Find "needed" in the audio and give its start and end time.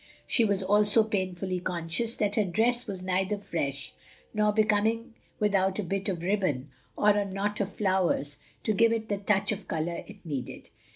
10.25-10.69